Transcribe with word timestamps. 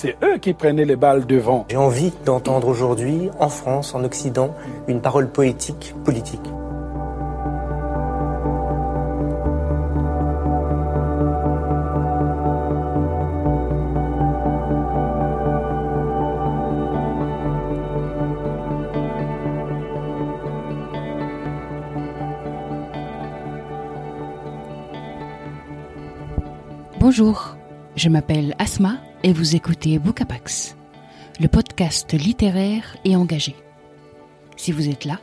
c'est 0.00 0.16
eux 0.22 0.38
qui 0.38 0.54
prenaient 0.54 0.84
les 0.84 0.94
balles 0.94 1.26
devant. 1.26 1.66
J'ai 1.68 1.76
envie 1.76 2.12
d'entendre 2.24 2.68
aujourd'hui, 2.68 3.30
en 3.40 3.48
France, 3.48 3.96
en 3.96 4.04
Occident, 4.04 4.54
une 4.86 5.00
parole 5.00 5.28
poétique, 5.28 5.92
politique. 6.04 6.40
Bonjour, 27.00 27.56
je 27.96 28.08
m'appelle 28.08 28.54
Asma 28.60 28.98
et 29.24 29.32
vous 29.32 29.56
écoutez 29.56 29.98
Bookapax, 29.98 30.76
le 31.40 31.48
podcast 31.48 32.12
littéraire 32.12 32.96
et 33.04 33.16
engagé. 33.16 33.56
Si 34.56 34.70
vous 34.70 34.88
êtes 34.88 35.04
là, 35.04 35.18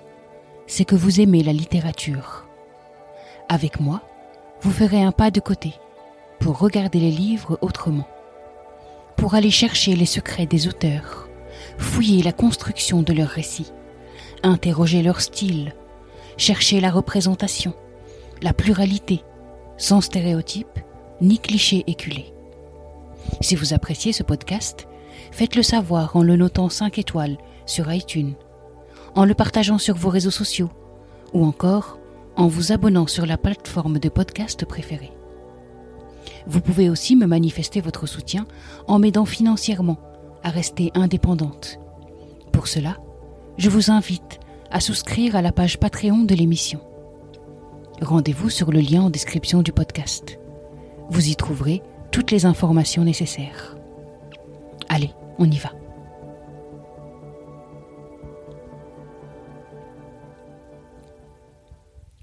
c'est 0.68 0.86
que 0.86 0.96
vous 0.96 1.22
aimez 1.22 1.44
la 1.44 1.54
littérature. 1.54 2.46
Avec 3.48 3.80
moi, 3.80 4.02
vous 4.62 4.72
ferez 4.72 5.02
un 5.02 5.12
pas 5.12 5.32
de 5.32 5.40
côté 5.40 5.74
pour 6.40 6.60
regarder 6.60 7.00
les 7.00 7.12
livres 7.12 7.58
autrement, 7.62 8.08
pour 9.16 9.36
aller 9.36 9.52
chercher 9.52 9.96
les 9.96 10.06
secrets 10.06 10.46
des 10.46 10.68
auteurs, 10.68 11.30
fouiller 11.78 12.22
la 12.22 12.34
construction 12.34 13.02
de 13.02 13.14
leurs 13.14 13.30
récits, 13.30 13.72
interroger 14.44 15.04
leur 15.04 15.22
style, 15.22 15.74
chercher 16.38 16.82
la 16.82 16.92
représentation, 16.92 17.74
la 18.42 18.52
pluralité, 18.52 19.24
sans 19.78 20.02
stéréotypes 20.02 20.80
ni 21.22 21.40
clichés 21.40 21.86
éculés. 21.88 22.35
Si 23.42 23.56
vous 23.56 23.74
appréciez 23.74 24.14
ce 24.14 24.24
podcast, 24.24 24.88
faites-le 25.32 25.64
savoir 25.64 26.16
en 26.16 26.24
le 26.24 26.36
notant 26.36 26.70
5 26.70 26.98
étoiles 27.00 27.38
sur 27.66 27.92
iTunes, 27.92 28.34
en 29.16 29.26
le 29.26 29.34
partageant 29.34 29.78
sur 29.78 29.96
vos 29.96 30.10
réseaux 30.10 30.32
sociaux 30.32 30.70
ou 31.34 31.46
encore 31.46 32.00
en 32.36 32.48
vous 32.48 32.72
abonnant 32.72 33.08
sur 33.08 33.26
la 33.26 33.38
plateforme 33.38 34.00
de 34.00 34.10
podcast 34.10 34.66
préférée. 34.66 35.12
Vous 36.48 36.62
pouvez 36.62 36.90
aussi 36.90 37.16
me 37.16 37.26
manifester 37.26 37.82
votre 37.82 38.08
soutien 38.08 38.46
en 38.88 39.00
m'aidant 39.00 39.26
financièrement 39.26 39.98
à 40.44 40.50
rester 40.50 40.92
indépendante. 40.94 41.80
Pour 42.52 42.68
cela, 42.68 42.98
je 43.58 43.70
vous 43.70 43.90
invite 43.90 44.40
à 44.70 44.80
souscrire 44.80 45.36
à 45.36 45.42
la 45.42 45.52
page 45.52 45.80
Patreon 45.80 46.24
de 46.24 46.36
l'émission. 46.36 46.82
Rendez-vous 48.02 48.50
sur 48.50 48.72
le 48.72 48.80
lien 48.80 49.04
en 49.04 49.10
description 49.10 49.62
du 49.62 49.72
podcast. 49.72 50.38
Vous 51.10 51.30
y 51.30 51.36
trouverez 51.36 51.82
toutes 52.16 52.32
les 52.32 52.46
informations 52.46 53.04
nécessaires. 53.04 53.76
Allez, 54.88 55.12
on 55.38 55.52
y 55.52 55.58
va. 55.58 55.74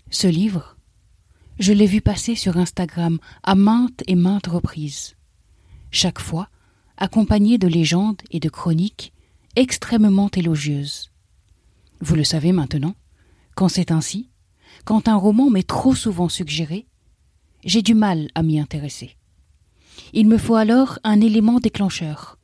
Ce 0.08 0.26
livre, 0.26 0.78
je 1.58 1.74
l'ai 1.74 1.84
vu 1.84 2.00
passer 2.00 2.36
sur 2.36 2.56
Instagram 2.56 3.18
à 3.42 3.54
maintes 3.54 4.02
et 4.06 4.14
maintes 4.14 4.46
reprises, 4.46 5.14
chaque 5.90 6.20
fois 6.20 6.48
accompagné 6.96 7.58
de 7.58 7.68
légendes 7.68 8.22
et 8.30 8.40
de 8.40 8.48
chroniques 8.48 9.12
extrêmement 9.56 10.30
élogieuses. 10.34 11.12
Vous 12.00 12.14
le 12.14 12.24
savez 12.24 12.52
maintenant, 12.52 12.94
quand 13.56 13.68
c'est 13.68 13.90
ainsi, 13.90 14.30
quand 14.86 15.06
un 15.06 15.16
roman 15.16 15.50
m'est 15.50 15.68
trop 15.68 15.94
souvent 15.94 16.30
suggéré, 16.30 16.86
j'ai 17.66 17.82
du 17.82 17.92
mal 17.92 18.30
à 18.34 18.42
m'y 18.42 18.58
intéresser. 18.58 19.18
Il 20.12 20.28
me 20.28 20.38
faut 20.38 20.56
alors 20.56 20.98
un 21.04 21.20
élément 21.20 21.60
déclencheur, 21.60 22.38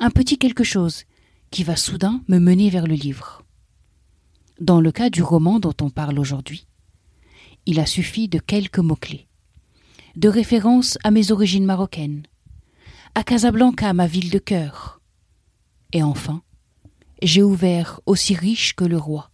un 0.00 0.10
petit 0.10 0.38
quelque 0.38 0.64
chose 0.64 1.04
qui 1.50 1.64
va 1.64 1.76
soudain 1.76 2.22
me 2.28 2.38
mener 2.38 2.70
vers 2.70 2.86
le 2.86 2.94
livre. 2.94 3.42
Dans 4.60 4.80
le 4.80 4.92
cas 4.92 5.10
du 5.10 5.22
roman 5.22 5.60
dont 5.60 5.74
on 5.80 5.90
parle 5.90 6.18
aujourd'hui, 6.18 6.66
il 7.66 7.80
a 7.80 7.86
suffi 7.86 8.28
de 8.28 8.38
quelques 8.38 8.78
mots-clés, 8.78 9.26
de 10.16 10.28
références 10.28 10.98
à 11.04 11.10
mes 11.10 11.32
origines 11.32 11.64
marocaines, 11.64 12.22
à 13.14 13.22
Casablanca, 13.22 13.92
ma 13.92 14.06
ville 14.06 14.30
de 14.30 14.38
cœur, 14.38 15.00
et 15.92 16.02
enfin, 16.02 16.42
j'ai 17.22 17.42
ouvert 17.42 18.00
aussi 18.06 18.34
riche 18.34 18.74
que 18.74 18.84
le 18.84 18.98
roi. 18.98 19.30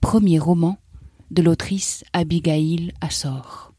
Premier 0.00 0.38
roman 0.38 0.78
de 1.30 1.42
l'autrice 1.42 2.04
Abigail 2.12 2.92
Assor. 3.00 3.72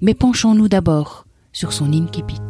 Mais 0.00 0.14
penchons-nous 0.14 0.68
d'abord 0.68 1.26
sur 1.52 1.72
son 1.72 1.92
incipit. 1.92 2.40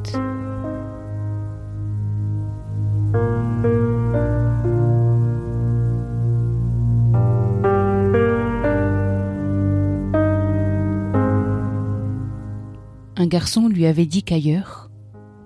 Un 13.17 13.27
garçon 13.27 13.69
lui 13.69 13.87
avait 13.87 14.07
dit 14.07 14.23
qu'ailleurs, 14.23 14.91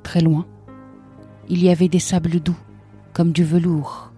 très 0.04 0.20
loin, 0.20 0.46
il 1.48 1.62
y 1.62 1.70
avait 1.70 1.88
des 1.88 1.98
sables 1.98 2.40
doux 2.40 2.56
comme 3.12 3.32
du 3.32 3.44
velours 3.44 4.12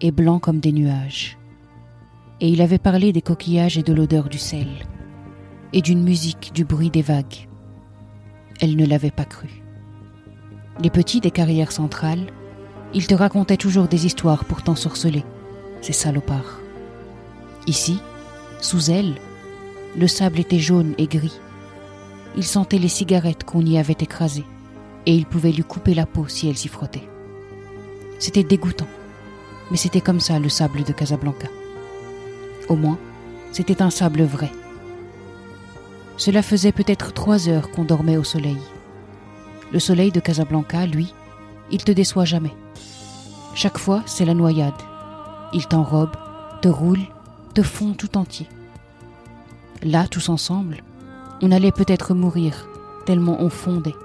et 0.00 0.10
blancs 0.10 0.42
comme 0.42 0.60
des 0.60 0.72
nuages. 0.72 1.38
Et 2.40 2.48
il 2.48 2.60
avait 2.60 2.78
parlé 2.78 3.12
des 3.12 3.22
coquillages 3.22 3.78
et 3.78 3.82
de 3.84 3.92
l'odeur 3.92 4.28
du 4.28 4.38
sel, 4.38 4.68
et 5.72 5.80
d'une 5.80 6.02
musique, 6.02 6.50
du 6.52 6.64
bruit 6.64 6.90
des 6.90 7.02
vagues. 7.02 7.48
Elle 8.62 8.76
ne 8.76 8.86
l'avait 8.86 9.10
pas 9.10 9.24
cru. 9.24 9.48
Les 10.80 10.88
petits 10.88 11.20
des 11.20 11.32
carrières 11.32 11.72
centrales, 11.72 12.28
ils 12.94 13.08
te 13.08 13.14
racontaient 13.14 13.56
toujours 13.56 13.88
des 13.88 14.06
histoires 14.06 14.44
pour 14.44 14.62
t'ensorceler, 14.62 15.24
ces 15.80 15.92
salopards. 15.92 16.60
Ici, 17.66 17.98
sous 18.60 18.88
elle, 18.88 19.16
le 19.98 20.06
sable 20.06 20.38
était 20.38 20.60
jaune 20.60 20.94
et 20.96 21.08
gris. 21.08 21.40
Il 22.36 22.44
sentait 22.44 22.78
les 22.78 22.86
cigarettes 22.86 23.42
qu'on 23.42 23.66
y 23.66 23.78
avait 23.78 23.96
écrasées, 23.98 24.46
et 25.06 25.16
il 25.16 25.26
pouvait 25.26 25.50
lui 25.50 25.64
couper 25.64 25.92
la 25.92 26.06
peau 26.06 26.28
si 26.28 26.48
elle 26.48 26.56
s'y 26.56 26.68
frottait. 26.68 27.08
C'était 28.20 28.44
dégoûtant, 28.44 28.86
mais 29.72 29.76
c'était 29.76 30.00
comme 30.00 30.20
ça 30.20 30.38
le 30.38 30.48
sable 30.48 30.84
de 30.84 30.92
Casablanca. 30.92 31.48
Au 32.68 32.76
moins, 32.76 32.98
c'était 33.50 33.82
un 33.82 33.90
sable 33.90 34.22
vrai. 34.22 34.52
Cela 36.16 36.42
faisait 36.42 36.72
peut-être 36.72 37.12
trois 37.12 37.48
heures 37.48 37.70
qu'on 37.70 37.84
dormait 37.84 38.16
au 38.16 38.24
soleil. 38.24 38.58
Le 39.72 39.78
soleil 39.78 40.12
de 40.12 40.20
Casablanca, 40.20 40.86
lui, 40.86 41.14
il 41.70 41.82
te 41.82 41.92
déçoit 41.92 42.24
jamais. 42.24 42.54
Chaque 43.54 43.78
fois, 43.78 44.02
c'est 44.06 44.24
la 44.24 44.34
noyade. 44.34 44.74
Il 45.52 45.66
t'enrobe, 45.66 46.16
te 46.60 46.68
roule, 46.68 47.00
te 47.54 47.62
fond 47.62 47.94
tout 47.94 48.16
entier. 48.16 48.46
Là, 49.82 50.06
tous 50.06 50.28
ensemble, 50.28 50.82
on 51.40 51.50
allait 51.50 51.72
peut-être 51.72 52.14
mourir, 52.14 52.68
tellement 53.04 53.36
on 53.40 53.50
fondait. 53.50 53.96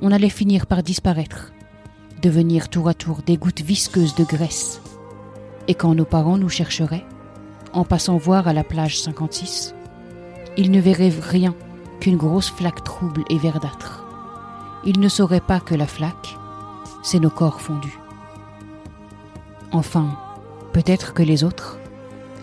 On 0.00 0.12
allait 0.12 0.28
finir 0.28 0.66
par 0.66 0.82
disparaître, 0.82 1.52
devenir 2.20 2.68
tour 2.68 2.88
à 2.88 2.94
tour 2.94 3.22
des 3.24 3.36
gouttes 3.36 3.62
visqueuses 3.62 4.14
de 4.14 4.24
graisse. 4.24 4.80
Et 5.68 5.74
quand 5.74 5.94
nos 5.94 6.04
parents 6.04 6.38
nous 6.38 6.48
chercheraient, 6.48 7.04
en 7.72 7.84
passant 7.84 8.16
voir 8.16 8.48
à 8.48 8.52
la 8.52 8.64
plage 8.64 9.00
56, 9.00 9.74
ils 10.56 10.70
ne 10.70 10.80
verraient 10.80 11.12
rien 11.20 11.54
qu'une 12.00 12.16
grosse 12.16 12.50
flaque 12.50 12.84
trouble 12.84 13.24
et 13.30 13.38
verdâtre. 13.38 14.04
Ils 14.84 15.00
ne 15.00 15.08
sauraient 15.08 15.40
pas 15.40 15.60
que 15.60 15.74
la 15.74 15.86
flaque, 15.86 16.36
c'est 17.02 17.20
nos 17.20 17.30
corps 17.30 17.60
fondus. 17.60 17.98
Enfin, 19.70 20.16
peut-être 20.72 21.14
que 21.14 21.22
les 21.22 21.44
autres, 21.44 21.78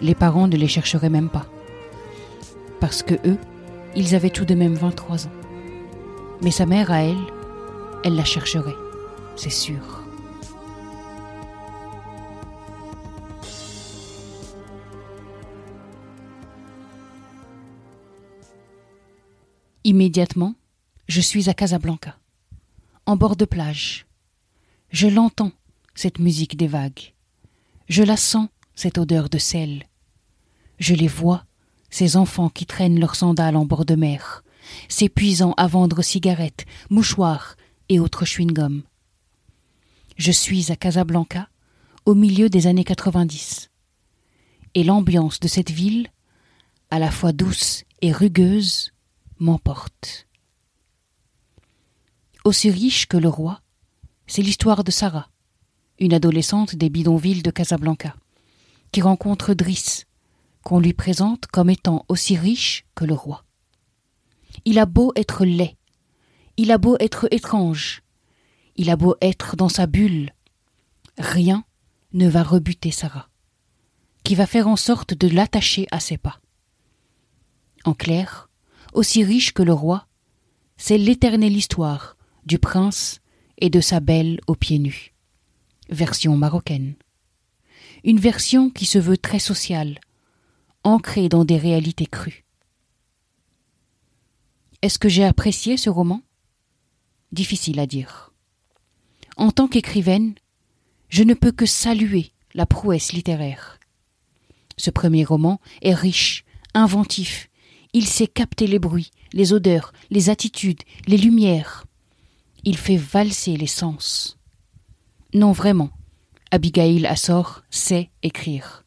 les 0.02 0.16
parents 0.16 0.48
ne 0.48 0.56
les 0.56 0.68
chercheraient 0.68 1.10
même 1.10 1.30
pas. 1.30 1.46
Parce 2.80 3.04
que 3.04 3.16
eux, 3.26 3.38
ils 3.96 4.16
avaient 4.16 4.30
tout 4.30 4.46
de 4.46 4.56
même 4.56 4.76
23 4.76 5.28
ans. 5.28 5.32
Mais 6.42 6.52
sa 6.52 6.66
mère 6.66 6.92
à 6.92 7.02
elle, 7.02 7.18
elle 8.04 8.16
la 8.16 8.24
chercherait, 8.24 8.76
c'est 9.36 9.50
sûr. 9.50 9.99
Immédiatement, 19.90 20.54
je 21.08 21.20
suis 21.20 21.50
à 21.50 21.56
Casablanca, 21.56 22.16
en 23.08 23.16
bord 23.16 23.36
de 23.36 23.46
plage. 23.46 24.06
Je 24.92 25.08
l'entends, 25.08 25.52
cette 25.96 26.20
musique 26.20 26.56
des 26.56 26.68
vagues, 26.68 27.16
Je 27.88 28.04
la 28.04 28.16
sens, 28.16 28.50
cette 28.76 29.00
odeur 29.00 29.30
de 29.30 29.40
sel. 29.40 29.88
Je 30.78 30.94
les 30.94 31.08
vois, 31.08 31.44
ces 31.90 32.18
enfants 32.18 32.50
qui 32.50 32.68
traînent 32.68 33.00
leurs 33.00 33.16
sandales 33.16 33.56
en 33.56 33.66
bord 33.66 33.84
de 33.84 33.96
mer, 33.96 34.44
s'épuisant 34.90 35.56
à 35.58 35.66
vendre 35.66 36.04
cigarettes, 36.04 36.68
mouchoirs 36.92 37.56
et 37.90 38.00
autres 38.00 38.26
chewing-gums. 38.26 38.84
Je 40.18 40.32
suis 40.32 40.72
à 40.72 40.76
Casablanca, 40.76 41.50
au 42.06 42.14
milieu 42.14 42.48
des 42.48 42.68
années 42.68 42.84
90. 42.84 43.72
Et 44.76 44.84
l'ambiance 44.84 45.40
de 45.40 45.48
cette 45.48 45.72
ville, 45.72 46.10
à 46.92 47.00
la 47.00 47.10
fois 47.10 47.32
douce 47.32 47.86
et 48.04 48.12
rugueuse, 48.12 48.92
m'emporte. 49.40 50.28
Aussi 52.44 52.70
riche 52.70 53.08
que 53.08 53.18
le 53.18 53.30
roi, 53.30 53.62
c'est 54.28 54.42
l'histoire 54.42 54.84
de 54.84 54.92
Sarah, 54.92 55.30
une 56.00 56.14
adolescente 56.14 56.76
des 56.76 56.90
bidonvilles 56.90 57.42
de 57.42 57.52
Casablanca, 57.52 58.16
qui 58.92 59.02
rencontre 59.02 59.54
Driss, 59.54 60.06
qu'on 60.64 60.80
lui 60.80 60.94
présente 60.94 61.48
comme 61.48 61.70
étant 61.70 62.06
aussi 62.10 62.38
riche 62.38 62.86
que 62.96 63.06
le 63.06 63.14
roi. 63.14 63.46
Il 64.66 64.80
a 64.80 64.86
beau 64.86 65.12
être 65.16 65.46
laid, 65.46 65.78
il 66.58 66.72
a 66.72 66.78
beau 66.78 66.98
être 67.00 67.28
étrange, 67.32 68.04
il 68.76 68.90
a 68.90 68.96
beau 68.96 69.16
être 69.22 69.56
dans 69.56 69.70
sa 69.70 69.88
bulle, 69.88 70.34
rien 71.18 71.64
ne 72.14 72.28
va 72.28 72.44
rebuter 72.44 72.92
Sarah, 72.92 73.30
qui 74.24 74.36
va 74.36 74.46
faire 74.46 74.68
en 74.68 74.76
sorte 74.76 75.14
de 75.14 75.28
l'attacher 75.28 75.88
à 75.92 76.00
ses 76.00 76.18
pas. 76.18 76.40
En 77.86 77.94
clair, 77.94 78.49
aussi 78.94 79.24
riche 79.24 79.54
que 79.54 79.64
le 79.64 79.74
roi, 79.74 80.08
c'est 80.78 80.98
l'éternelle 80.98 81.56
histoire 81.56 82.18
du 82.46 82.58
prince 82.60 83.20
et 83.58 83.70
de 83.70 83.82
sa 83.82 84.00
belle 84.00 84.40
aux 84.48 84.56
pieds 84.56 84.80
nus. 84.80 85.14
Version 85.90 86.38
marocaine. 86.38 86.96
Une 88.04 88.20
version 88.20 88.70
qui 88.70 88.86
se 88.86 88.98
veut 88.98 89.18
très 89.18 89.40
sociale, 89.40 90.00
ancrée 90.84 91.30
dans 91.30 91.46
des 91.46 91.58
réalités 91.58 92.06
crues. 92.06 92.46
Est-ce 94.82 94.98
que 94.98 95.10
j'ai 95.10 95.26
apprécié 95.26 95.76
ce 95.76 95.90
roman? 95.90 96.22
Difficile 97.34 97.80
à 97.80 97.86
dire. 97.86 98.32
En 99.36 99.52
tant 99.52 99.68
qu'écrivaine, 99.68 100.36
je 101.10 101.24
ne 101.24 101.34
peux 101.34 101.52
que 101.52 101.66
saluer 101.66 102.32
la 102.54 102.66
prouesse 102.66 103.12
littéraire. 103.12 103.80
Ce 104.78 104.90
premier 104.90 105.26
roman 105.26 105.60
est 105.82 105.94
riche, 105.94 106.46
inventif, 106.74 107.49
il 107.94 108.06
sait 108.06 108.28
capter 108.28 108.68
les 108.68 108.80
bruits, 108.80 109.12
les 109.34 109.54
odeurs, 109.54 109.94
les 110.10 110.30
attitudes, 110.30 110.82
les 111.08 111.18
lumières. 111.18 111.86
Il 112.64 112.78
fait 112.78 112.98
valser 112.98 113.58
les 113.58 113.68
sens. 113.68 114.38
Non, 115.34 115.52
vraiment, 115.52 115.92
Abigail 116.52 117.06
Assor 117.06 117.64
sait 117.70 118.10
écrire. 118.24 118.86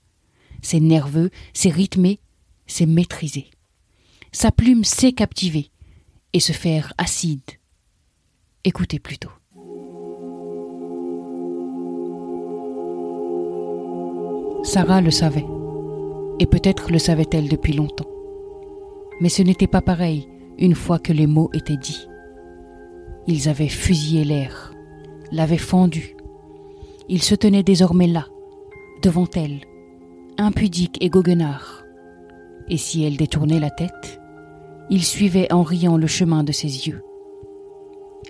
C'est 0.62 0.80
nerveux, 0.80 1.30
c'est 1.52 1.70
rythmé, 1.70 2.20
c'est 2.66 2.86
maîtrisé. 2.86 3.50
Sa 4.30 4.50
plume 4.50 4.84
sait 4.84 5.12
captiver 5.12 5.70
et 6.32 6.40
se 6.40 6.52
faire 6.52 6.92
acide. 6.98 7.40
Écoutez 8.64 8.98
plutôt. 8.98 9.30
Sarah 14.64 15.00
le 15.00 15.10
savait, 15.10 15.44
et 16.38 16.46
peut-être 16.46 16.92
le 16.92 16.98
savait-elle 16.98 17.48
depuis 17.48 17.72
longtemps. 17.72 18.06
Mais 19.20 19.28
ce 19.28 19.42
n'était 19.42 19.66
pas 19.66 19.80
pareil 19.80 20.28
une 20.58 20.74
fois 20.74 20.98
que 20.98 21.12
les 21.12 21.26
mots 21.26 21.50
étaient 21.52 21.76
dits. 21.76 22.06
Ils 23.26 23.48
avaient 23.48 23.68
fusillé 23.68 24.24
l'air, 24.24 24.72
l'avaient 25.30 25.58
fendu. 25.58 26.16
Il 27.08 27.22
se 27.22 27.34
tenait 27.34 27.62
désormais 27.62 28.06
là, 28.06 28.26
devant 29.02 29.28
elle, 29.34 29.60
impudique 30.38 30.98
et 31.00 31.08
goguenard. 31.08 31.84
Et 32.68 32.76
si 32.76 33.04
elle 33.04 33.16
détournait 33.16 33.60
la 33.60 33.70
tête, 33.70 34.20
il 34.90 35.04
suivait 35.04 35.52
en 35.52 35.62
riant 35.62 35.96
le 35.96 36.06
chemin 36.06 36.44
de 36.44 36.52
ses 36.52 36.88
yeux. 36.88 37.02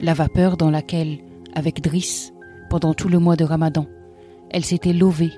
La 0.01 0.15
vapeur 0.15 0.57
dans 0.57 0.71
laquelle, 0.71 1.19
avec 1.55 1.81
Driss, 1.83 2.33
pendant 2.71 2.95
tout 2.95 3.09
le 3.09 3.19
mois 3.19 3.37
de 3.37 3.45
Ramadan, 3.45 3.87
elle 4.51 4.65
s'était 4.65 4.93
levée, 4.93 5.33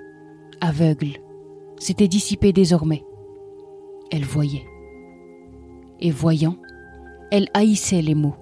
aveugle, 0.61 1.19
s'était 1.79 2.08
dissipée 2.08 2.52
désormais. 2.52 3.05
Elle 4.11 4.25
voyait 4.25 4.64
et 6.00 6.11
voyant, 6.11 6.56
elle 7.31 7.49
haïssait 7.55 8.02
les 8.02 8.14
mots, 8.14 8.37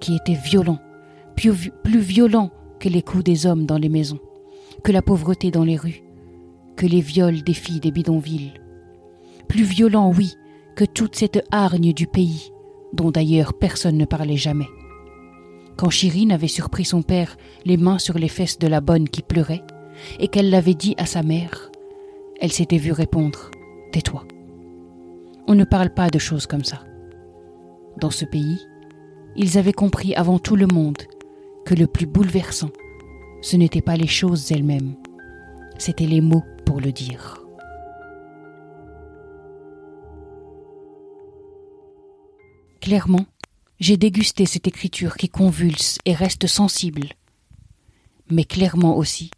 qui 0.00 0.16
étaient 0.16 0.34
violents, 0.34 0.78
plus, 1.36 2.00
violents 2.00 2.50
que 2.80 2.88
les 2.88 3.02
coups 3.02 3.24
des 3.24 3.46
hommes 3.46 3.66
dans 3.66 3.78
les 3.78 3.88
maisons, 3.88 4.20
que 4.82 4.92
la 4.92 5.02
pauvreté 5.02 5.50
dans 5.50 5.64
les 5.64 5.76
rues, 5.76 6.02
que 6.76 6.86
les 6.86 7.00
viols 7.00 7.42
des 7.42 7.54
filles 7.54 7.80
des 7.80 7.90
bidonvilles. 7.90 8.54
Plus 9.48 9.64
violents, 9.64 10.12
oui, 10.12 10.34
que 10.76 10.84
toute 10.84 11.16
cette 11.16 11.44
hargne 11.50 11.92
du 11.92 12.06
pays, 12.06 12.52
dont 12.92 13.10
d'ailleurs 13.10 13.54
personne 13.54 13.96
ne 13.96 14.04
parlait 14.04 14.36
jamais. 14.36 14.68
Quand 15.76 15.90
Chirine 15.90 16.32
avait 16.32 16.48
surpris 16.48 16.84
son 16.84 17.02
père 17.02 17.36
les 17.64 17.76
mains 17.76 17.98
sur 17.98 18.18
les 18.18 18.28
fesses 18.28 18.58
de 18.58 18.66
la 18.66 18.80
bonne 18.80 19.08
qui 19.08 19.22
pleurait, 19.22 19.62
et 20.18 20.28
qu'elle 20.28 20.50
l'avait 20.50 20.74
dit 20.74 20.94
à 20.98 21.06
sa 21.06 21.22
mère, 21.22 21.70
elle 22.40 22.52
s'était 22.52 22.78
vue 22.78 22.92
répondre 22.92 23.50
Tais-toi. 23.92 24.24
On 25.46 25.54
ne 25.54 25.64
parle 25.64 25.90
pas 25.90 26.10
de 26.10 26.18
choses 26.18 26.46
comme 26.46 26.64
ça. 26.64 26.80
Dans 27.98 28.12
ce 28.12 28.24
pays, 28.24 28.64
ils 29.34 29.58
avaient 29.58 29.72
compris 29.72 30.14
avant 30.14 30.38
tout 30.38 30.54
le 30.54 30.68
monde 30.68 31.02
que 31.66 31.74
le 31.74 31.88
plus 31.88 32.06
bouleversant, 32.06 32.70
ce 33.42 33.56
n'étaient 33.56 33.82
pas 33.82 33.96
les 33.96 34.06
choses 34.06 34.52
elles-mêmes, 34.52 34.94
c'étaient 35.78 36.06
les 36.06 36.20
mots 36.20 36.44
pour 36.64 36.80
le 36.80 36.92
dire. 36.92 37.42
Clairement, 42.80 43.26
j'ai 43.80 43.96
dégusté 43.96 44.46
cette 44.46 44.68
écriture 44.68 45.16
qui 45.16 45.28
convulse 45.28 45.98
et 46.04 46.14
reste 46.14 46.46
sensible. 46.46 47.08
Mais 48.30 48.44
clairement 48.44 48.96
aussi, 48.96 49.32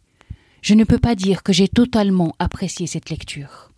je 0.61 0.75
ne 0.75 0.83
peux 0.83 0.99
pas 0.99 1.15
dire 1.15 1.41
que 1.41 1.51
j'ai 1.51 1.67
totalement 1.67 2.35
apprécié 2.37 2.85
cette 2.85 3.09
lecture. 3.09 3.71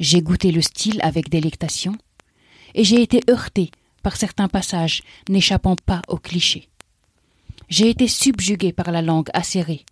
J'ai 0.00 0.20
goûté 0.20 0.50
le 0.50 0.62
style 0.62 0.98
avec 1.02 1.28
délectation, 1.28 1.96
et 2.74 2.82
j'ai 2.82 3.00
été 3.00 3.20
heurté 3.30 3.70
par 4.04 4.16
certains 4.16 4.48
passages 4.48 5.02
n'échappant 5.28 5.74
pas 5.74 6.02
aux 6.06 6.18
clichés. 6.18 6.68
J'ai 7.68 7.88
été 7.88 8.06
subjugué 8.06 8.72
par 8.72 8.92
la 8.92 9.02
langue 9.02 9.30
acérée, 9.32 9.84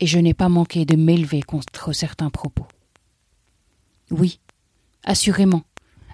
et 0.00 0.06
je 0.06 0.18
n'ai 0.18 0.34
pas 0.34 0.48
manqué 0.48 0.84
de 0.86 0.96
m'élever 0.96 1.42
contre 1.42 1.92
certains 1.92 2.30
propos. 2.30 2.66
Oui, 4.10 4.40
assurément, 5.04 5.62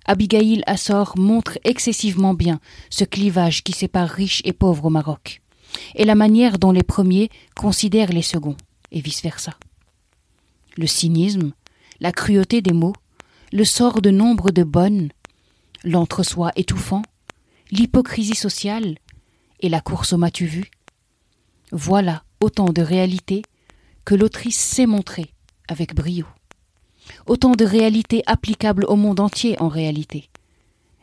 Abigail 0.04 0.62
Assor 0.66 1.16
montre 1.16 1.58
excessivement 1.62 2.34
bien 2.34 2.60
ce 2.90 3.04
clivage 3.04 3.62
qui 3.62 3.72
sépare 3.72 4.08
riches 4.08 4.42
et 4.44 4.52
pauvres 4.52 4.86
au 4.86 4.90
Maroc, 4.90 5.40
et 5.94 6.04
la 6.04 6.16
manière 6.16 6.58
dont 6.58 6.72
les 6.72 6.82
premiers 6.82 7.30
considèrent 7.54 8.12
les 8.12 8.22
seconds, 8.22 8.56
et 8.90 9.00
vice-versa. 9.00 9.54
Le 10.76 10.88
cynisme, 10.88 11.52
la 12.00 12.10
cruauté 12.10 12.60
des 12.60 12.72
mots, 12.72 12.96
le 13.52 13.64
sort 13.64 14.02
de 14.02 14.10
nombre 14.10 14.50
de 14.50 14.64
bonnes, 14.64 15.10
l'entre-soi 15.84 16.50
étouffant, 16.56 17.02
l'hypocrisie 17.70 18.34
sociale 18.34 18.96
et 19.60 19.68
la 19.68 19.80
course 19.80 20.12
au 20.12 20.16
matu 20.16 20.46
vu. 20.46 20.70
Voilà 21.70 22.24
autant 22.40 22.72
de 22.72 22.82
réalités 22.82 23.42
que 24.04 24.14
l'autrice 24.14 24.58
sait 24.58 24.86
montrer 24.86 25.32
avec 25.68 25.94
brio. 25.94 26.26
Autant 27.26 27.52
de 27.52 27.64
réalités 27.64 28.22
applicables 28.26 28.84
au 28.86 28.96
monde 28.96 29.20
entier 29.20 29.60
en 29.60 29.68
réalité. 29.68 30.30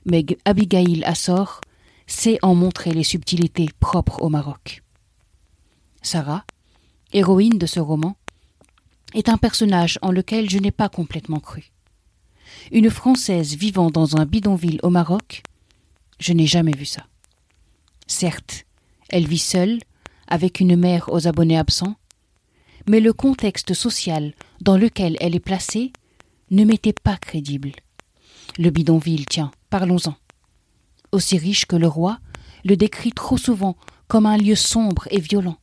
Mais 0.05 0.25
Abigail 0.45 1.03
Assor 1.05 1.61
sait 2.07 2.39
en 2.41 2.55
montrer 2.55 2.91
les 2.91 3.03
subtilités 3.03 3.69
propres 3.79 4.21
au 4.21 4.29
Maroc. 4.29 4.83
Sarah, 6.01 6.43
héroïne 7.13 7.59
de 7.59 7.67
ce 7.67 7.79
roman, 7.79 8.15
est 9.13 9.29
un 9.29 9.37
personnage 9.37 9.99
en 10.01 10.11
lequel 10.11 10.49
je 10.49 10.57
n'ai 10.57 10.71
pas 10.71 10.89
complètement 10.89 11.39
cru. 11.39 11.71
Une 12.71 12.89
Française 12.89 13.55
vivant 13.55 13.89
dans 13.89 14.17
un 14.17 14.25
bidonville 14.25 14.79
au 14.83 14.89
Maroc, 14.89 15.43
je 16.19 16.33
n'ai 16.33 16.45
jamais 16.45 16.75
vu 16.75 16.85
ça. 16.85 17.05
Certes, 18.07 18.65
elle 19.09 19.27
vit 19.27 19.39
seule, 19.39 19.79
avec 20.27 20.59
une 20.59 20.75
mère 20.75 21.11
aux 21.11 21.27
abonnés 21.27 21.57
absents, 21.57 21.95
mais 22.87 22.99
le 22.99 23.13
contexte 23.13 23.73
social 23.73 24.33
dans 24.61 24.77
lequel 24.77 25.17
elle 25.19 25.35
est 25.35 25.39
placée 25.39 25.91
ne 26.51 26.63
m'était 26.63 26.93
pas 26.93 27.17
crédible. 27.17 27.71
Le 28.57 28.69
bidonville, 28.69 29.25
tiens, 29.25 29.51
parlons-en. 29.69 30.15
Aussi 31.11 31.37
riche 31.37 31.65
que 31.65 31.75
le 31.75 31.87
roi, 31.87 32.19
le 32.63 32.77
décrit 32.77 33.11
trop 33.11 33.37
souvent 33.37 33.75
comme 34.07 34.25
un 34.25 34.37
lieu 34.37 34.55
sombre 34.55 35.07
et 35.09 35.19
violent. 35.19 35.57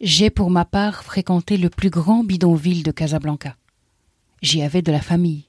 J'ai 0.00 0.30
pour 0.30 0.50
ma 0.50 0.64
part 0.64 1.04
fréquenté 1.04 1.56
le 1.56 1.70
plus 1.70 1.90
grand 1.90 2.24
bidonville 2.24 2.82
de 2.82 2.90
Casablanca. 2.90 3.56
J'y 4.42 4.62
avais 4.62 4.82
de 4.82 4.92
la 4.92 5.00
famille, 5.00 5.48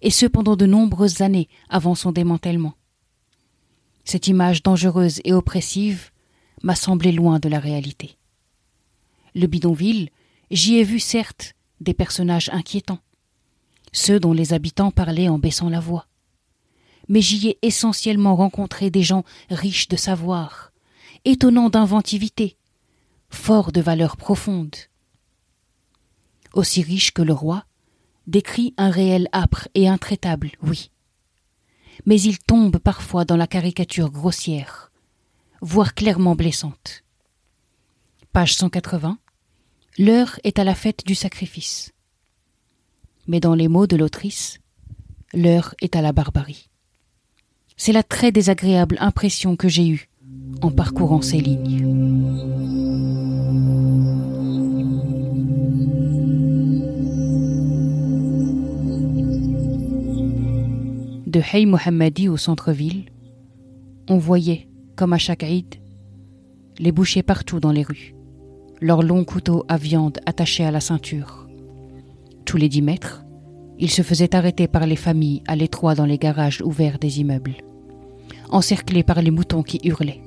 et 0.00 0.10
ce 0.10 0.26
pendant 0.26 0.56
de 0.56 0.66
nombreuses 0.66 1.20
années 1.20 1.48
avant 1.68 1.94
son 1.94 2.12
démantèlement. 2.12 2.74
Cette 4.04 4.28
image 4.28 4.62
dangereuse 4.62 5.20
et 5.24 5.32
oppressive 5.32 6.10
m'a 6.62 6.76
semblé 6.76 7.12
loin 7.12 7.38
de 7.38 7.48
la 7.48 7.58
réalité. 7.58 8.16
Le 9.34 9.46
bidonville, 9.46 10.10
J'y 10.50 10.76
ai 10.76 10.84
vu 10.84 11.00
certes 11.00 11.54
des 11.80 11.94
personnages 11.94 12.50
inquiétants, 12.52 13.00
ceux 13.92 14.20
dont 14.20 14.32
les 14.32 14.52
habitants 14.52 14.90
parlaient 14.90 15.28
en 15.28 15.38
baissant 15.38 15.68
la 15.68 15.80
voix. 15.80 16.06
Mais 17.08 17.20
j'y 17.20 17.48
ai 17.48 17.58
essentiellement 17.62 18.36
rencontré 18.36 18.90
des 18.90 19.02
gens 19.02 19.24
riches 19.50 19.88
de 19.88 19.96
savoir, 19.96 20.72
étonnants 21.24 21.70
d'inventivité, 21.70 22.56
forts 23.30 23.72
de 23.72 23.80
valeurs 23.80 24.16
profondes. 24.16 24.76
Aussi 26.52 26.82
riche 26.82 27.12
que 27.12 27.22
le 27.22 27.32
roi, 27.32 27.64
décrit 28.26 28.74
un 28.76 28.90
réel 28.90 29.28
âpre 29.32 29.68
et 29.74 29.88
intraitable, 29.88 30.52
oui. 30.62 30.90
Mais 32.06 32.20
il 32.20 32.38
tombe 32.38 32.78
parfois 32.78 33.24
dans 33.24 33.36
la 33.36 33.46
caricature 33.46 34.10
grossière, 34.10 34.90
voire 35.60 35.94
clairement 35.94 36.34
blessante. 36.34 37.04
Page 38.32 38.54
180. 38.54 39.18
L'heure 39.98 40.40
est 40.42 40.58
à 40.58 40.64
la 40.64 40.74
fête 40.74 41.06
du 41.06 41.14
sacrifice. 41.14 41.92
Mais 43.28 43.40
dans 43.40 43.54
les 43.54 43.68
mots 43.68 43.86
de 43.86 43.96
l'autrice, 43.96 44.58
l'heure 45.32 45.74
est 45.80 45.94
à 45.94 46.02
la 46.02 46.12
barbarie. 46.12 46.68
C'est 47.76 47.92
la 47.92 48.02
très 48.02 48.32
désagréable 48.32 48.96
impression 49.00 49.56
que 49.56 49.68
j'ai 49.68 49.88
eue 49.88 50.08
en 50.62 50.70
parcourant 50.70 51.22
ces 51.22 51.38
lignes. 51.38 52.13
De 61.34 61.42
Hay 61.52 61.66
Mohammadi 61.66 62.28
au 62.28 62.36
centre-ville, 62.36 63.06
on 64.08 64.18
voyait, 64.18 64.68
comme 64.94 65.12
à 65.12 65.18
chaque 65.18 65.42
Eid, 65.42 65.80
les 66.78 66.92
bouchers 66.92 67.24
partout 67.24 67.58
dans 67.58 67.72
les 67.72 67.82
rues, 67.82 68.14
leurs 68.80 69.02
longs 69.02 69.24
couteaux 69.24 69.64
à 69.66 69.76
viande 69.76 70.20
attachés 70.26 70.64
à 70.64 70.70
la 70.70 70.78
ceinture. 70.78 71.48
Tous 72.44 72.56
les 72.56 72.68
dix 72.68 72.82
mètres, 72.82 73.24
ils 73.80 73.90
se 73.90 74.02
faisaient 74.02 74.36
arrêter 74.36 74.68
par 74.68 74.86
les 74.86 74.94
familles 74.94 75.42
à 75.48 75.56
l'étroit 75.56 75.96
dans 75.96 76.04
les 76.04 76.18
garages 76.18 76.60
ouverts 76.60 77.00
des 77.00 77.18
immeubles, 77.18 77.56
encerclés 78.50 79.02
par 79.02 79.20
les 79.20 79.32
moutons 79.32 79.64
qui 79.64 79.80
hurlaient. 79.82 80.22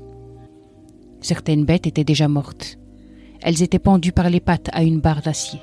Certaines 1.21 1.63
bêtes 1.63 1.87
étaient 1.87 2.03
déjà 2.03 2.27
mortes. 2.27 2.79
Elles 3.41 3.63
étaient 3.63 3.79
pendues 3.79 4.11
par 4.11 4.29
les 4.29 4.41
pattes 4.41 4.69
à 4.73 4.83
une 4.83 4.99
barre 4.99 5.21
d'acier. 5.21 5.61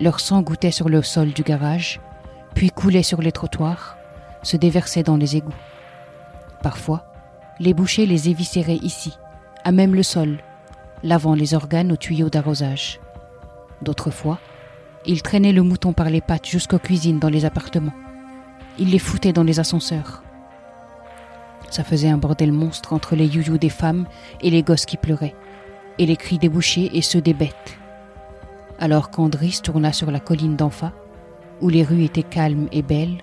Leur 0.00 0.20
sang 0.20 0.42
goûtait 0.42 0.70
sur 0.70 0.88
le 0.88 1.02
sol 1.02 1.32
du 1.32 1.42
garage, 1.42 2.00
puis 2.54 2.70
coulait 2.70 3.02
sur 3.02 3.20
les 3.20 3.32
trottoirs, 3.32 3.97
se 4.42 4.56
déversait 4.56 5.02
dans 5.02 5.16
les 5.16 5.36
égouts. 5.36 5.54
Parfois, 6.62 7.04
les 7.60 7.74
bouchers 7.74 8.06
les 8.06 8.28
éviscéraient 8.28 8.76
ici, 8.82 9.16
à 9.64 9.72
même 9.72 9.94
le 9.94 10.02
sol, 10.02 10.38
lavant 11.02 11.34
les 11.34 11.54
organes 11.54 11.92
aux 11.92 11.96
tuyaux 11.96 12.30
d'arrosage. 12.30 13.00
D'autres 13.82 14.10
fois, 14.10 14.38
ils 15.06 15.22
traînaient 15.22 15.52
le 15.52 15.62
mouton 15.62 15.92
par 15.92 16.10
les 16.10 16.20
pattes 16.20 16.46
jusqu'aux 16.46 16.78
cuisines 16.78 17.18
dans 17.18 17.28
les 17.28 17.44
appartements. 17.44 17.94
Ils 18.78 18.90
les 18.90 18.98
foutaient 18.98 19.32
dans 19.32 19.44
les 19.44 19.60
ascenseurs. 19.60 20.22
Ça 21.70 21.84
faisait 21.84 22.08
un 22.08 22.18
bordel 22.18 22.52
monstre 22.52 22.92
entre 22.92 23.14
les 23.14 23.26
youyous 23.26 23.58
des 23.58 23.68
femmes 23.68 24.06
et 24.40 24.50
les 24.50 24.62
gosses 24.62 24.86
qui 24.86 24.96
pleuraient, 24.96 25.34
et 25.98 26.06
les 26.06 26.16
cris 26.16 26.38
des 26.38 26.48
bouchers 26.48 26.90
et 26.96 27.02
ceux 27.02 27.20
des 27.20 27.34
bêtes. 27.34 27.78
Alors 28.78 29.10
qu'Andris 29.10 29.60
tourna 29.62 29.92
sur 29.92 30.10
la 30.10 30.20
colline 30.20 30.56
d'Enfa, 30.56 30.92
où 31.60 31.68
les 31.68 31.82
rues 31.82 32.04
étaient 32.04 32.22
calmes 32.22 32.68
et 32.72 32.82
belles, 32.82 33.18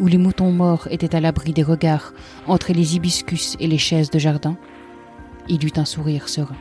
où 0.00 0.06
les 0.06 0.18
moutons 0.18 0.50
morts 0.50 0.88
étaient 0.90 1.14
à 1.14 1.20
l'abri 1.20 1.52
des 1.52 1.62
regards 1.62 2.14
entre 2.46 2.72
les 2.72 2.96
hibiscus 2.96 3.56
et 3.60 3.66
les 3.66 3.78
chaises 3.78 4.10
de 4.10 4.18
jardin, 4.18 4.56
il 5.48 5.64
eut 5.64 5.72
un 5.76 5.84
sourire 5.84 6.28
serein. 6.28 6.56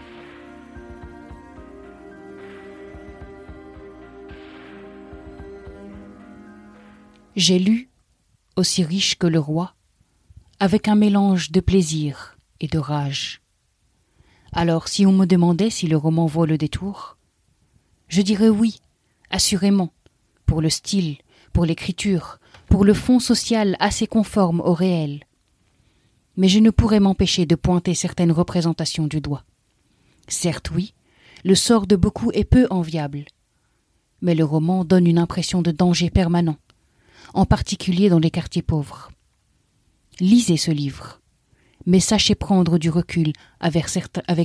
J'ai 7.36 7.58
lu, 7.58 7.89
aussi 8.58 8.84
riche 8.84 9.17
que 9.17 9.27
le 9.27 9.39
roi, 9.39 9.74
avec 10.60 10.89
un 10.89 10.96
mélange 10.96 11.51
de 11.51 11.62
plaisir 11.62 12.38
et 12.60 12.67
de 12.67 12.77
rage. 12.77 13.41
Alors 14.51 14.89
si 14.89 15.05
on 15.05 15.13
me 15.13 15.25
demandait 15.25 15.69
si 15.69 15.88
le 15.88 15.96
roman 15.96 16.25
vaut 16.25 16.46
le 16.46 16.58
détour, 16.58 17.17
je 18.10 18.22
dirais 18.22 18.50
oui, 18.50 18.79
assurément, 19.29 19.93
pour 20.46 20.62
le 20.62 20.69
style, 20.69 21.17
pour 21.53 21.65
l'écriture, 21.65 22.38
pour 22.69 22.85
le 22.85 22.93
fond 22.93 23.19
social 23.19 23.75
assez 23.79 24.07
conforme 24.07 24.61
au 24.61 24.73
réel. 24.73 25.23
Mais 26.38 26.47
je 26.47 26.59
ne 26.59 26.69
pourrais 26.69 26.99
m'empêcher 26.99 27.45
de 27.45 27.55
pointer 27.55 27.95
certaines 27.95 28.31
représentations 28.31 29.07
du 29.07 29.21
doigt. 29.21 29.43
Certes 30.27 30.69
oui, 30.71 30.93
le 31.43 31.55
sort 31.55 31.88
de 31.88 31.95
beaucoup 31.95 32.31
est 32.31 32.45
peu 32.45 32.67
enviable, 32.69 33.25
mais 34.21 34.35
le 34.35 34.45
roman 34.45 34.85
donne 34.85 35.07
une 35.07 35.17
impression 35.17 35.61
de 35.61 35.71
danger 35.71 36.09
permanent, 36.09 36.57
en 37.33 37.45
particulier 37.45 38.09
dans 38.09 38.19
les 38.19 38.31
quartiers 38.31 38.61
pauvres. 38.61 39.09
Lisez 40.19 40.57
ce 40.57 40.71
livre, 40.71 41.19
mais 41.85 41.99
sachez 41.99 42.35
prendre 42.35 42.77
du 42.77 42.89
recul 42.89 43.33
avec 43.59 43.88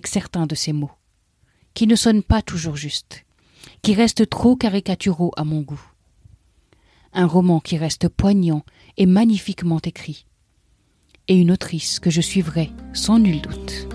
certains 0.06 0.46
de 0.46 0.54
ces 0.54 0.72
mots, 0.72 0.92
qui 1.74 1.86
ne 1.86 1.96
sonnent 1.96 2.22
pas 2.22 2.42
toujours 2.42 2.76
justes, 2.76 3.24
qui 3.82 3.94
restent 3.94 4.28
trop 4.28 4.56
caricaturaux 4.56 5.32
à 5.36 5.44
mon 5.44 5.60
goût. 5.60 5.93
Un 7.16 7.26
roman 7.26 7.61
qui 7.61 7.76
reste 7.76 8.09
poignant 8.09 8.64
et 8.97 9.06
magnifiquement 9.06 9.78
écrit, 9.85 10.26
et 11.28 11.37
une 11.37 11.52
autrice 11.52 12.00
que 12.00 12.11
je 12.11 12.21
suivrai 12.21 12.73
sans 12.92 13.21
nul 13.21 13.40
doute. 13.40 13.87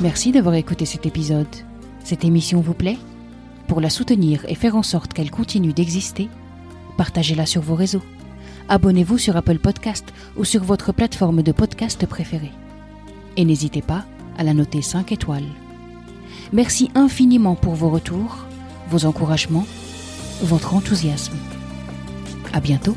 Merci 0.00 0.32
d'avoir 0.32 0.54
écouté 0.54 0.86
cet 0.86 1.04
épisode. 1.04 1.46
Cette 2.04 2.24
émission 2.24 2.62
vous 2.62 2.72
plaît? 2.72 2.96
Pour 3.66 3.82
la 3.82 3.90
soutenir 3.90 4.46
et 4.48 4.54
faire 4.54 4.76
en 4.76 4.82
sorte 4.82 5.12
qu'elle 5.12 5.30
continue 5.30 5.74
d'exister, 5.74 6.30
partagez-la 6.96 7.44
sur 7.44 7.60
vos 7.60 7.74
réseaux. 7.74 8.02
Abonnez-vous 8.68 9.16
sur 9.16 9.36
Apple 9.36 9.58
Podcast 9.58 10.12
ou 10.36 10.44
sur 10.44 10.62
votre 10.62 10.92
plateforme 10.92 11.42
de 11.42 11.52
podcast 11.52 12.04
préférée. 12.04 12.52
Et 13.38 13.44
n'hésitez 13.44 13.80
pas 13.80 14.04
à 14.36 14.44
la 14.44 14.52
noter 14.52 14.82
5 14.82 15.10
étoiles. 15.12 15.48
Merci 16.52 16.90
infiniment 16.94 17.54
pour 17.54 17.74
vos 17.74 17.88
retours, 17.88 18.44
vos 18.90 19.06
encouragements, 19.06 19.66
votre 20.42 20.74
enthousiasme. 20.74 21.36
À 22.52 22.60
bientôt. 22.60 22.96